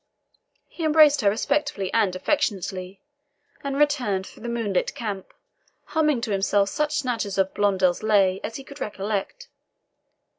He 0.67 0.83
embraced 0.83 1.21
her 1.21 1.29
respectfully 1.29 1.93
and 1.93 2.15
affectionately, 2.15 3.01
and 3.63 3.77
returned 3.77 4.25
through 4.25 4.41
the 4.41 4.49
moonlit 4.49 4.95
camp, 4.95 5.31
humming 5.85 6.21
to 6.21 6.31
himself 6.31 6.69
such 6.69 6.97
snatches 6.97 7.37
of 7.37 7.53
Blondel's 7.53 8.01
lay 8.01 8.41
as 8.43 8.55
he 8.55 8.63
could 8.63 8.81
recollect. 8.81 9.47